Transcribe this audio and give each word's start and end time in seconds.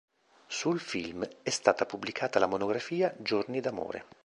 Sul 0.47 0.79
film 0.79 1.23
è 1.43 1.51
stata 1.51 1.85
pubblicata 1.85 2.39
la 2.39 2.47
monografia 2.47 3.13
"Giorni 3.19 3.59
d'amore. 3.61 4.05